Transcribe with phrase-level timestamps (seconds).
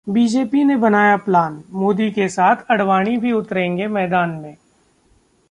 [0.09, 4.57] BJP ने बनाया plan, Modi के साथ आडवाणी भी उतरेंगे मैदान में